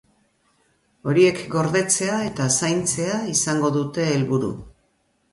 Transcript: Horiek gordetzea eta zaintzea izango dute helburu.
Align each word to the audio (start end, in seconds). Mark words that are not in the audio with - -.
Horiek 1.09 1.41
gordetzea 1.55 2.15
eta 2.29 2.47
zaintzea 2.55 3.19
izango 3.33 3.71
dute 3.75 4.07
helburu. 4.15 4.49